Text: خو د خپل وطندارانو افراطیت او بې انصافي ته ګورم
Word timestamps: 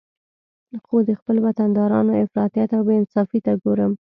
خو 0.85 0.95
د 1.07 1.09
خپل 1.19 1.37
وطندارانو 1.47 2.19
افراطیت 2.23 2.69
او 2.77 2.81
بې 2.87 2.95
انصافي 2.99 3.39
ته 3.45 3.51
ګورم 3.63 3.91